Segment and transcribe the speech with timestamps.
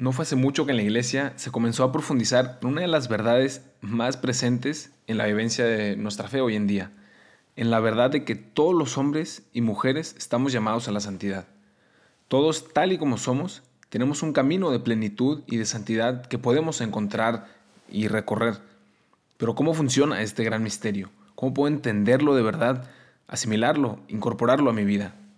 [0.00, 2.88] No fue hace mucho que en la iglesia se comenzó a profundizar en una de
[2.88, 6.90] las verdades más presentes en la vivencia de nuestra fe hoy en día,
[7.54, 11.48] en la verdad de que todos los hombres y mujeres estamos llamados a la santidad.
[12.28, 16.80] Todos, tal y como somos, tenemos un camino de plenitud y de santidad que podemos
[16.80, 17.48] encontrar
[17.90, 18.56] y recorrer.
[19.36, 21.10] Pero ¿cómo funciona este gran misterio?
[21.34, 22.88] ¿Cómo puedo entenderlo de verdad,
[23.28, 25.14] asimilarlo, incorporarlo a mi vida?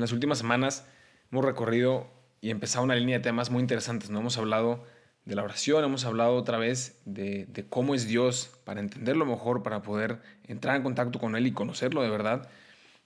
[0.00, 0.86] En las últimas semanas
[1.30, 2.06] hemos recorrido
[2.40, 4.08] y empezado una línea de temas muy interesantes.
[4.08, 4.20] ¿no?
[4.20, 4.82] Hemos hablado
[5.26, 9.82] de la oración, hemos hablado otra vez de, cómo es Dios para entenderlo mejor, para
[9.82, 12.48] poder entrar en contacto con Él y conocerlo de verdad.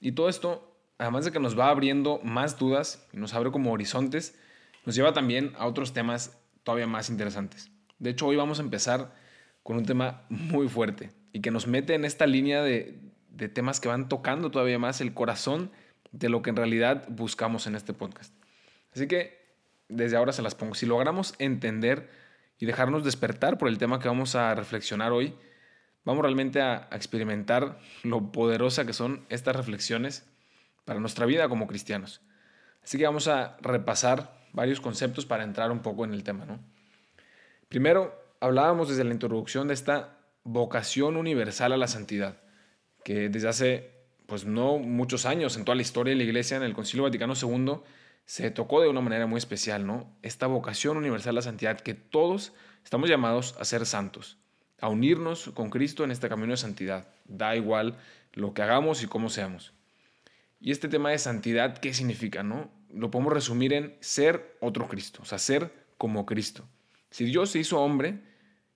[0.00, 4.38] Y todo esto, además de que nos va abriendo más dudas nos abre como horizontes,
[4.86, 7.72] nos lleva también a otros temas todavía más interesantes.
[7.98, 9.12] De hecho, hoy vamos a empezar
[9.64, 13.88] con un tema muy fuerte y que nos mete en esta línea de temas que
[13.88, 15.72] van tocando todavía más el corazón
[16.14, 18.32] de lo que en realidad buscamos en este podcast.
[18.94, 19.56] Así que
[19.88, 20.74] desde ahora se las pongo.
[20.74, 22.08] Si logramos entender
[22.58, 25.34] y dejarnos despertar por el tema que vamos a reflexionar hoy,
[26.04, 30.24] vamos realmente a, experimentar lo poderosa que son estas reflexiones
[30.84, 32.20] para nuestra vida como cristianos.
[32.82, 36.44] Así que vamos a repasar varios conceptos para entrar un poco en el tema.
[36.44, 36.60] ¿no?
[37.68, 42.36] Primero, hablábamos desde la introducción de esta vocación universal a la santidad,
[43.02, 43.93] que desde hace
[44.26, 47.34] pues no muchos años en toda la historia de la Iglesia, en el Concilio Vaticano
[47.40, 47.80] II,
[48.26, 50.10] se tocó de una manera muy especial, ¿no?
[50.22, 52.52] Esta vocación universal a la santidad, que todos
[52.82, 54.38] estamos llamados a ser santos,
[54.80, 57.08] a unirnos con Cristo en este camino de santidad.
[57.26, 57.98] Da igual
[58.32, 59.72] lo que hagamos y cómo seamos.
[60.60, 62.70] Y este tema de santidad, ¿qué significa, no?
[62.90, 66.66] Lo podemos resumir en ser otro Cristo, o sea, ser como Cristo.
[67.10, 68.20] Si Dios se hizo hombre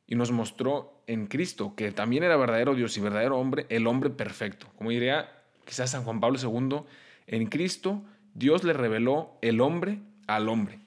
[0.06, 4.10] y nos mostró en Cristo que también era verdadero Dios y verdadero hombre, el hombre
[4.10, 5.38] perfecto, como diría
[5.68, 6.80] quizás San Juan Pablo II,
[7.26, 8.02] en Cristo
[8.32, 10.80] Dios le reveló el hombre al hombre.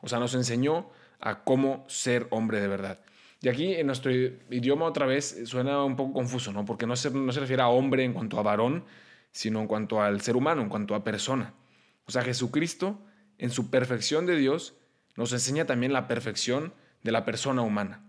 [0.00, 3.00] O sea, nos enseñó a cómo ser hombre de verdad.
[3.40, 6.64] Y aquí en nuestro idioma otra vez suena un poco confuso, ¿no?
[6.64, 8.84] Porque no se, no se refiere a hombre en cuanto a varón,
[9.32, 11.54] sino en cuanto al ser humano, en cuanto a persona.
[12.06, 13.00] O sea, Jesucristo,
[13.38, 14.74] en su perfección de Dios,
[15.16, 16.72] nos enseña también la perfección
[17.02, 18.04] de la persona humana.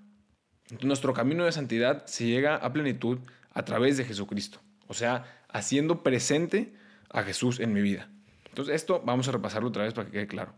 [0.81, 3.17] Nuestro camino de santidad se llega a plenitud
[3.51, 4.59] a través de Jesucristo.
[4.89, 6.73] O sea, haciendo presente
[7.09, 8.09] a Jesús en mi vida.
[8.47, 10.53] Entonces, esto vamos a repasarlo otra vez para que quede claro.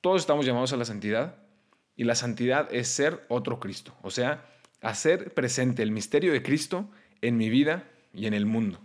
[0.00, 1.36] Todos estamos llamados a la santidad
[1.94, 4.44] y la santidad es ser otro Cristo, o sea,
[4.82, 8.80] hacer presente el misterio de Cristo en mi vida y en el mundo.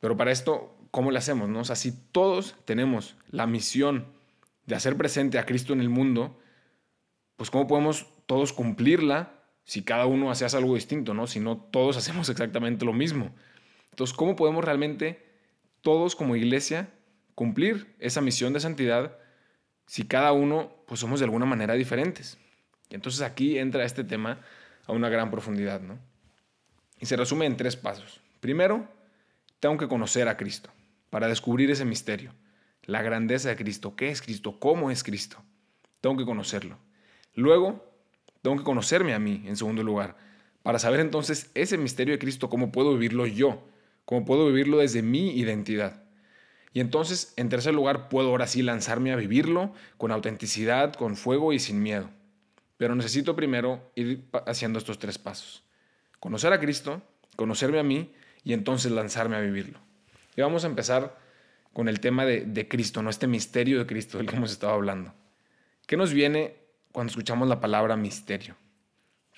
[0.00, 1.48] Pero para esto, ¿cómo lo hacemos?
[1.48, 1.60] No?
[1.60, 4.06] O sea, si todos tenemos la misión
[4.66, 6.38] de hacer presente a Cristo en el mundo,
[7.36, 11.26] pues ¿cómo podemos todos cumplirla si cada uno hace algo distinto, ¿no?
[11.26, 13.32] Si no todos hacemos exactamente lo mismo.
[13.92, 15.24] Entonces, ¿cómo podemos realmente
[15.82, 16.88] todos como iglesia
[17.34, 19.16] cumplir esa misión de santidad
[19.86, 22.38] si cada uno pues somos de alguna manera diferentes?
[22.90, 24.40] Y entonces aquí entra este tema
[24.86, 25.98] a una gran profundidad, ¿no?
[27.00, 28.20] Y se resume en tres pasos.
[28.40, 28.88] Primero,
[29.60, 30.70] tengo que conocer a Cristo
[31.10, 32.34] para descubrir ese misterio,
[32.84, 35.42] la grandeza de Cristo, qué es Cristo, cómo es Cristo.
[36.00, 36.78] Tengo que conocerlo.
[37.34, 37.92] Luego,
[38.40, 40.16] tengo que conocerme a mí, en segundo lugar,
[40.62, 43.62] para saber entonces ese misterio de Cristo, cómo puedo vivirlo yo,
[44.12, 46.02] cómo puedo vivirlo desde mi identidad.
[46.74, 51.54] Y entonces, en tercer lugar, puedo ahora sí lanzarme a vivirlo con autenticidad, con fuego
[51.54, 52.10] y sin miedo.
[52.76, 55.62] Pero necesito primero ir haciendo estos tres pasos.
[56.20, 57.00] Conocer a Cristo,
[57.36, 58.12] conocerme a mí
[58.44, 59.78] y entonces lanzarme a vivirlo.
[60.36, 61.18] Y vamos a empezar
[61.72, 65.14] con el tema de, Cristo, no este misterio de Cristo del que hemos estado hablando.
[65.86, 66.56] ¿Qué nos viene
[66.92, 68.56] cuando escuchamos la palabra misterio?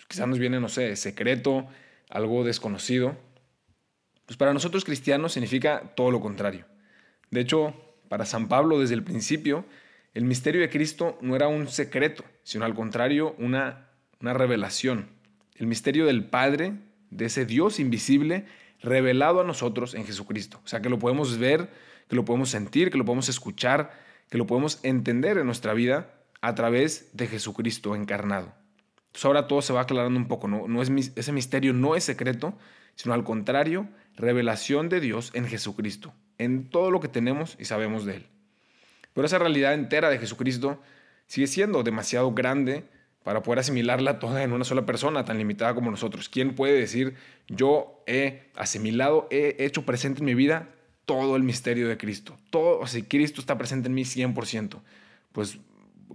[0.09, 1.65] quizás nos viene, no sé, secreto,
[2.11, 3.17] algo desconocido.
[4.26, 6.67] Pues para nosotros cristianos significa todo lo contrario.
[7.31, 7.75] De hecho,
[8.09, 9.65] para San Pablo desde el principio,
[10.15, 13.88] el misterio de Cristo no era un secreto, sino al contrario, una,
[14.21, 15.09] una revelación.
[15.56, 16.75] El misterio del Padre,
[17.11, 18.47] de ese Dios invisible,
[18.81, 20.61] revelado a nosotros en Jesucristo.
[20.65, 21.70] O sea, que lo podemos ver,
[22.09, 23.93] que lo podemos sentir, que lo podemos escuchar,
[24.31, 28.53] que lo podemos entender en nuestra vida a través de Jesucristo encarnado.
[29.06, 30.69] Entonces ahora todo se va aclarando un poco, ¿no?
[30.69, 32.56] no es, ese misterio no es secreto,
[32.97, 38.05] sino al contrario, revelación de Dios en Jesucristo, en todo lo que tenemos y sabemos
[38.05, 38.27] de Él.
[39.13, 40.81] Pero esa realidad entera de Jesucristo
[41.27, 42.85] sigue siendo demasiado grande
[43.23, 46.29] para poder asimilarla toda en una sola persona tan limitada como nosotros.
[46.29, 47.15] ¿Quién puede decir,
[47.49, 50.69] yo he asimilado, he hecho presente en mi vida
[51.07, 52.37] todo el misterio de Cristo?
[52.51, 54.79] Todo, o Cristo está presente en mí 100%.
[55.33, 55.59] Pues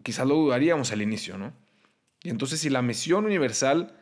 [0.04, 1.51] quizás lo dudaríamos al inicio, ¿no?
[2.22, 3.98] Y entonces si la misión universal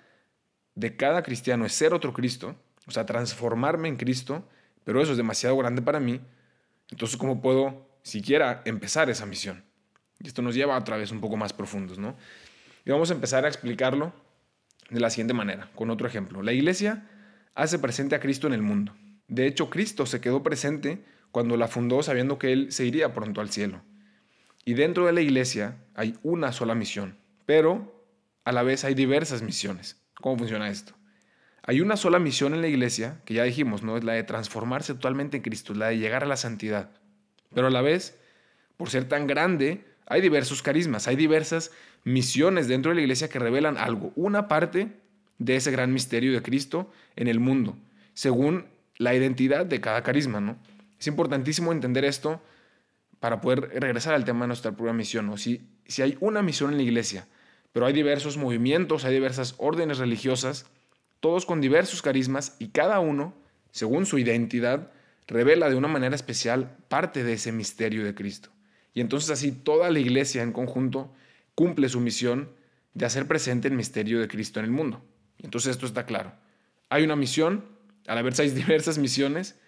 [0.76, 2.56] de cada cristiano es ser otro Cristo,
[2.88, 4.48] o sea, transformarme en Cristo,
[4.84, 6.22] pero eso es demasiado grande para mí,
[6.90, 9.64] entonces ¿cómo puedo siquiera empezar esa misión?
[10.20, 12.16] Y esto nos lleva a otra vez un poco más profundos, ¿no?
[12.86, 14.14] Y vamos a empezar a explicarlo
[14.90, 16.42] de la siguiente manera, con otro ejemplo.
[16.42, 17.08] La iglesia
[17.54, 18.96] hace presente a Cristo en el mundo.
[19.28, 23.42] De hecho, Cristo se quedó presente cuando la fundó sabiendo que Él se iría pronto
[23.42, 23.82] al cielo.
[24.64, 28.06] Y dentro de la iglesia hay una sola misión, pero
[28.46, 30.02] a la vez hay diversas misiones.
[30.22, 30.97] ¿Cómo funciona esto?
[31.68, 33.98] Hay una sola misión en la iglesia, que ya dijimos, ¿no?
[33.98, 36.92] Es la de transformarse totalmente en Cristo, la de llegar a la santidad.
[37.54, 38.18] Pero a la vez,
[38.78, 41.72] por ser tan grande, hay diversos carismas, hay diversas
[42.06, 44.94] misiones dentro de la iglesia que revelan algo, una parte
[45.40, 47.78] de ese gran misterio de Cristo en el mundo,
[48.14, 50.58] según la identidad de cada carisma, ¿no?
[50.98, 52.42] Es importantísimo entender esto
[53.20, 55.36] para poder regresar al tema de nuestra propia misión, ¿no?
[55.36, 57.28] Si, si hay una misión en la iglesia,
[57.74, 60.66] pero hay diversos movimientos, hay diversas órdenes religiosas,
[61.20, 63.34] todos con diversos carismas y cada uno,
[63.72, 64.92] según su identidad,
[65.28, 68.50] revela de una manera especial parte de ese misterio de Cristo.
[68.94, 71.14] Y entonces así toda la iglesia en conjunto
[71.54, 72.50] cumple su misión
[72.94, 75.04] de hacer presente el misterio de Cristo en el mundo.
[75.38, 76.34] Y entonces esto está claro.
[76.90, 77.66] Hay una misión,
[78.08, 79.60] al haber seis diversas misiones,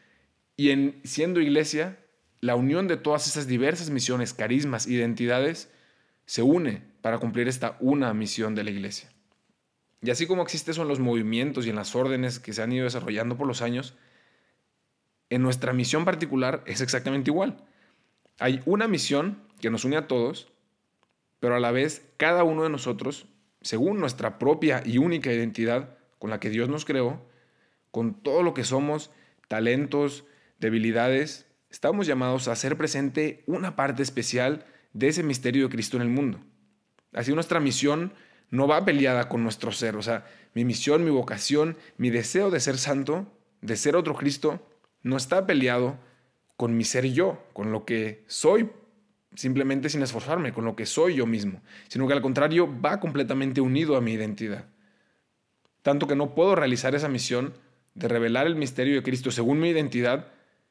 [0.56, 2.00] y en siendo iglesia,
[2.42, 5.70] la unión de todas esas diversas misiones, carismas, identidades,
[6.26, 9.12] se une para cumplir esta una misión de la iglesia.
[10.02, 12.72] Y así como existe eso en los movimientos y en las órdenes que se han
[12.72, 13.96] ido desarrollando por los años,
[15.30, 17.58] en nuestra misión particular es exactamente igual.
[18.40, 20.52] Hay una misión que nos une a todos,
[21.40, 23.28] pero a la vez cada uno de nosotros,
[23.62, 27.22] según nuestra propia y única identidad con la que Dios nos creó,
[27.92, 29.12] con todo lo que somos,
[29.48, 30.26] talentos,
[30.60, 36.04] debilidades, estamos llamados a hacer presente una parte especial de ese misterio de Cristo en
[36.04, 36.40] el mundo.
[37.14, 38.14] Así nuestra misión
[38.52, 39.96] no va peleada con nuestro ser.
[39.96, 43.28] O sea, mi misión, mi vocación, mi deseo de ser santo,
[43.62, 44.66] de ser otro Cristo,
[45.04, 45.98] no está peleado
[46.58, 48.70] con mi ser yo, con lo que soy
[49.36, 53.62] simplemente sin esforzarme, con lo que soy yo mismo, sino que al contrario va completamente
[53.62, 54.66] unido a mi identidad.
[55.82, 57.54] Tanto que no puedo realizar esa misión
[57.94, 60.28] de revelar el misterio de Cristo según mi identidad,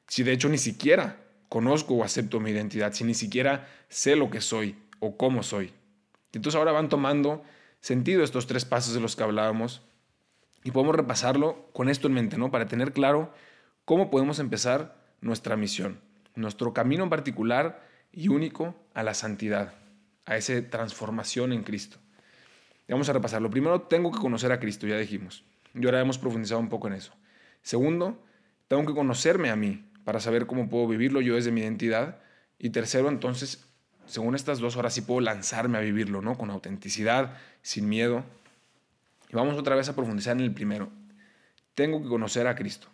[0.07, 1.17] si de hecho ni siquiera
[1.49, 5.73] conozco o acepto mi identidad, si ni siquiera sé lo que soy o cómo soy.
[6.33, 7.43] Entonces ahora van tomando
[7.89, 9.81] sentido estos tres pasos de los que hablábamos
[10.63, 12.51] y podemos repasarlo con esto en mente, ¿no?
[12.51, 13.33] Para tener claro
[13.87, 15.99] cómo podemos empezar nuestra misión,
[16.35, 17.83] nuestro camino en particular
[18.13, 19.73] y único a la santidad,
[20.27, 21.97] a esa transformación en Cristo.
[22.91, 23.49] vamos a repasarlo.
[23.49, 25.45] Primero, tengo que conocer a Cristo, ya dijimos.
[25.73, 27.15] Y ahora hemos profundizado un poco en eso.
[27.63, 28.23] Segundo,
[28.69, 32.21] tengo que conocerme a mí para saber cómo puedo vivirlo yo desde mi identidad.
[32.59, 33.67] Y tercero, entonces,
[34.09, 36.37] según estas dos horas sí puedo lanzarme a vivirlo, ¿no?
[36.37, 38.25] Con autenticidad, sin miedo.
[39.31, 40.91] Y vamos otra vez a profundizar en el primero.
[41.75, 42.89] Tengo que conocer a Cristo.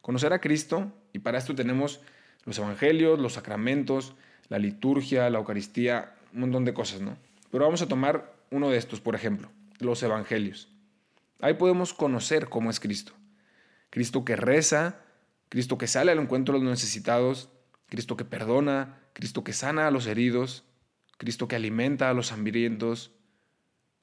[0.00, 2.00] Conocer a Cristo, y para esto tenemos
[2.44, 4.14] los evangelios, los sacramentos,
[4.48, 7.16] la liturgia, la Eucaristía, un montón de cosas, ¿no?
[7.50, 10.68] Pero vamos a tomar uno de estos, por ejemplo, los evangelios.
[11.40, 13.12] Ahí podemos conocer cómo es Cristo.
[13.90, 15.00] Cristo que reza,
[15.48, 17.48] Cristo que sale al encuentro de los necesitados,
[17.88, 20.64] Cristo que perdona, Cristo que sana a los heridos,
[21.18, 23.12] Cristo que alimenta a los hambrientos,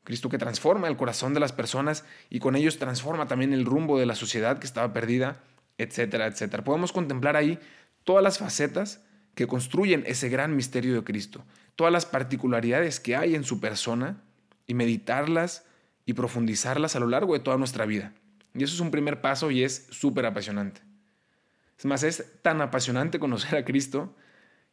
[0.03, 3.99] Cristo que transforma el corazón de las personas y con ellos transforma también el rumbo
[3.99, 5.43] de la sociedad que estaba perdida,
[5.77, 6.63] etcétera, etcétera.
[6.63, 7.59] Podemos contemplar ahí
[8.03, 9.03] todas las facetas
[9.35, 11.43] que construyen ese gran misterio de Cristo,
[11.75, 14.21] todas las particularidades que hay en su persona
[14.65, 15.65] y meditarlas
[16.05, 18.13] y profundizarlas a lo largo de toda nuestra vida.
[18.53, 20.81] Y eso es un primer paso y es súper apasionante.
[21.77, 24.15] Es más, es tan apasionante conocer a Cristo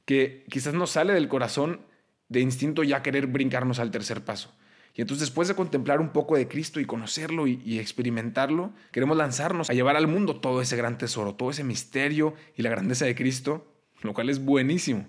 [0.04, 1.80] que quizás nos sale del corazón
[2.28, 4.54] de instinto ya querer brincarnos al tercer paso.
[4.94, 9.68] Y entonces después de contemplar un poco de Cristo y conocerlo y, experimentarlo, queremos lanzarnos
[9.68, 13.16] a llevar al mundo todo ese gran tesoro, todo ese misterio y la grandeza de
[13.16, 13.66] Cristo,
[14.02, 15.06] lo cual es buenísimo.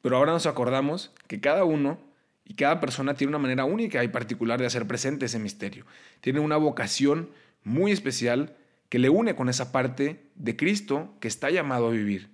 [0.00, 1.98] Pero ahora nos acordamos que cada uno
[2.44, 5.86] y cada persona tiene una manera única y particular de hacer presente ese misterio.
[6.20, 7.30] Tiene una vocación
[7.64, 8.56] muy especial
[8.88, 12.30] que le une con esa parte de Cristo que está llamado a vivir.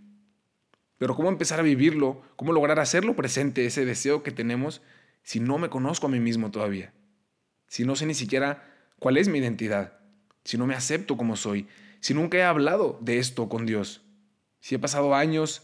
[0.98, 2.22] Pero ¿cómo empezar a vivirlo?
[2.36, 4.82] ¿Cómo lograr hacerlo presente, ese deseo que tenemos,
[5.22, 6.92] si no me conozco a mí mismo todavía?
[7.66, 8.64] Si no sé ni siquiera
[8.98, 9.98] cuál es mi identidad.
[10.44, 11.66] si no me acepto como soy,
[11.98, 14.02] si nunca he hablado de esto con Dios,
[14.60, 15.62] si he pasado años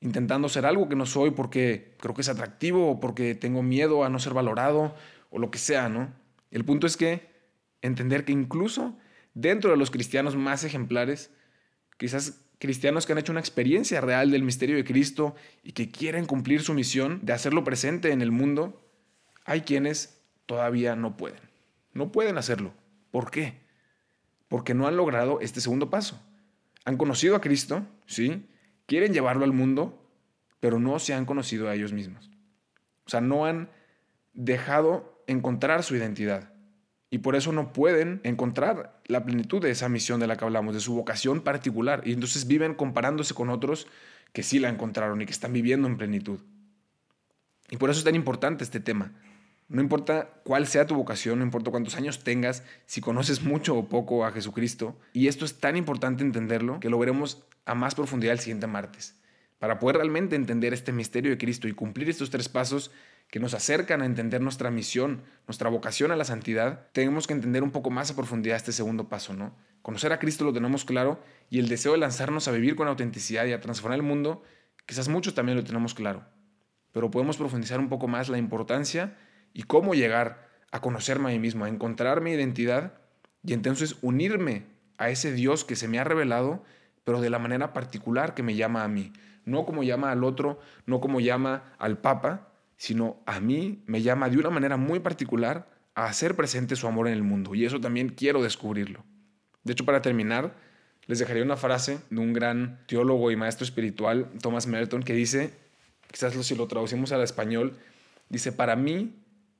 [0.00, 4.04] intentando ser algo que no soy porque creo que es atractivo o porque tengo miedo
[4.04, 4.96] a no ser valorado
[5.30, 6.12] o lo que sea, ¿no?
[6.50, 7.28] El punto es que
[7.82, 8.98] entender que incluso
[9.34, 11.30] dentro de los cristianos más ejemplares,
[11.98, 16.26] quizás cristianos que han hecho una experiencia real del misterio de Cristo y que quieren
[16.26, 18.82] cumplir su misión de hacerlo presente en el mundo,
[19.44, 21.40] hay quienes todavía no pueden.
[21.92, 22.72] No pueden hacerlo.
[23.10, 23.60] ¿Por qué?
[24.48, 26.20] Porque no han logrado este segundo paso.
[26.84, 28.46] Han conocido a Cristo, ¿sí?
[28.86, 30.10] Quieren llevarlo al mundo,
[30.60, 32.30] pero no se han conocido a ellos mismos.
[33.06, 33.70] O sea, no han
[34.34, 36.52] dejado encontrar su identidad.
[37.10, 40.74] Y por eso no pueden encontrar la plenitud de esa misión de la que hablamos,
[40.74, 42.02] de su vocación particular.
[42.04, 43.86] Y entonces viven comparándose con otros
[44.32, 46.40] que sí la encontraron y que están viviendo en plenitud.
[47.70, 49.12] Y por eso es tan importante este tema.
[49.68, 53.88] No importa cuál sea tu vocación, no importa cuántos años tengas, si conoces mucho o
[53.88, 54.96] poco a Jesucristo.
[55.12, 59.16] Y esto es tan importante entenderlo que lo veremos a más profundidad el siguiente martes.
[59.58, 62.90] Para poder realmente entender este misterio de Cristo y cumplir estos tres pasos,
[63.28, 67.62] que nos acercan a entender nuestra misión, nuestra vocación a la santidad, tenemos que entender
[67.62, 69.54] un poco más a profundidad este segundo paso, ¿no?
[69.82, 73.44] Conocer a Cristo lo tenemos claro y el deseo de lanzarnos a vivir con autenticidad
[73.46, 74.42] y a transformar el mundo,
[74.86, 76.24] quizás muchos también lo tenemos claro.
[76.92, 79.16] Pero podemos profundizar un poco más la importancia
[79.52, 82.94] y cómo llegar a conocerme a mí mismo, a encontrar mi identidad
[83.42, 84.66] y entonces unirme
[84.98, 86.64] a ese Dios que se me ha revelado,
[87.04, 89.12] pero de la manera particular que me llama a mí,
[89.44, 94.28] no como llama al otro, no como llama al Papa, sino a mí me llama
[94.28, 97.54] de una manera muy particular a hacer presente su amor en el mundo.
[97.54, 99.04] Y eso también quiero descubrirlo.
[99.64, 100.54] De hecho, para terminar,
[101.06, 105.52] les dejaría una frase de un gran teólogo y maestro espiritual, Thomas Merton, que dice,
[106.10, 107.76] quizás si lo traducimos al español,
[108.28, 109.14] dice, para mí,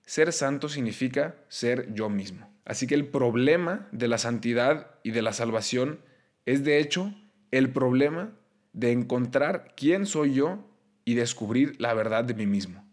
[0.05, 2.49] ser santo significa ser yo mismo.
[2.65, 6.01] Así que el problema de la santidad y de la salvación
[6.45, 7.15] es de hecho
[7.51, 8.33] el problema
[8.73, 10.69] de encontrar quién soy yo
[11.05, 12.86] y descubrir la verdad de mí mismo.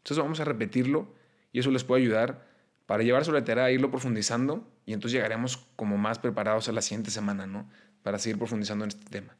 [0.00, 1.14] Entonces vamos a repetirlo
[1.52, 2.46] y eso les puede ayudar
[2.86, 6.82] para llevar sobre tarea e irlo profundizando y entonces llegaremos como más preparados a la
[6.82, 7.68] siguiente semana, ¿no?
[8.02, 9.36] Para seguir profundizando en este tema.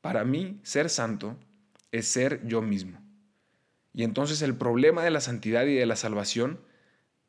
[0.00, 1.36] Para mí, ser santo
[1.92, 2.98] es ser yo mismo.
[3.94, 6.60] Y entonces el problema de la santidad y de la salvación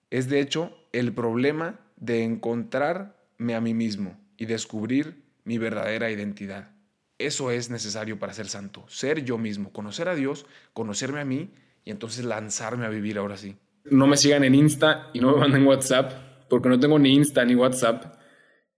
[0.10, 6.72] es de hecho el problema de encontrarme a mí mismo y descubrir mi verdadera identidad.
[7.20, 11.54] Eso es necesario para ser santo, ser yo mismo, conocer a Dios, conocerme a mí
[11.86, 13.56] y entonces lanzarme a vivir ahora sí.
[13.86, 16.14] No me sigan en Insta y no me manden WhatsApp,
[16.50, 18.16] porque no tengo ni Insta ni WhatsApp,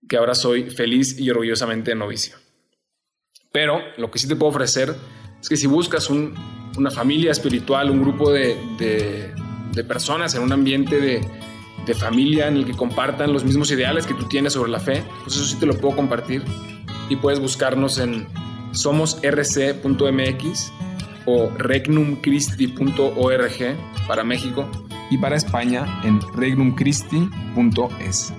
[0.08, 2.36] que ahora soy feliz y orgullosamente novicio.
[3.52, 4.94] Pero lo que sí te puedo ofrecer
[5.40, 9.32] es que si buscas una familia espiritual, un grupo de,
[9.86, 11.20] personas en un ambiente de,
[11.86, 15.04] de, familia en el que compartan los mismos ideales que tú tienes sobre la fe,
[15.22, 16.42] pues eso sí te lo puedo compartir.
[17.08, 18.26] Y puedes buscarnos en
[18.72, 20.72] somosrc.mx
[21.26, 23.76] o regnumchristi.org
[24.08, 24.66] para México
[25.10, 28.32] y para España en regnumchristi.es.